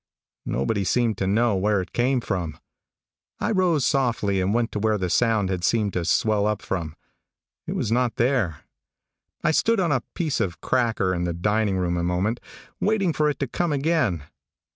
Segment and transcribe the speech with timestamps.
[0.47, 2.57] Nobody seemed to know where it came from.
[3.39, 6.95] I rose softly and went to where the sound had seemed to well up from.
[7.67, 8.61] It was not there.
[9.43, 12.39] I stood on a piece of cracker in the diningroom a moment,
[12.79, 14.23] waiting for it to come again.